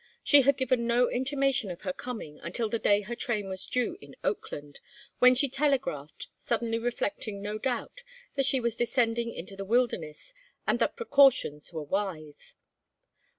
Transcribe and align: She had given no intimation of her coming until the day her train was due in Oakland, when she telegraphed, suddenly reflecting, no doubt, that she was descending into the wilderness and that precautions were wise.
She 0.23 0.41
had 0.41 0.57
given 0.57 0.87
no 0.87 1.11
intimation 1.11 1.69
of 1.69 1.81
her 1.81 1.93
coming 1.93 2.39
until 2.39 2.69
the 2.69 2.79
day 2.79 3.01
her 3.01 3.15
train 3.15 3.47
was 3.49 3.67
due 3.67 3.99
in 4.01 4.15
Oakland, 4.23 4.79
when 5.19 5.35
she 5.35 5.47
telegraphed, 5.47 6.27
suddenly 6.39 6.79
reflecting, 6.79 7.39
no 7.39 7.59
doubt, 7.59 8.01
that 8.33 8.47
she 8.47 8.59
was 8.59 8.75
descending 8.75 9.31
into 9.31 9.55
the 9.55 9.63
wilderness 9.63 10.33
and 10.65 10.79
that 10.79 10.95
precautions 10.95 11.71
were 11.71 11.83
wise. 11.83 12.55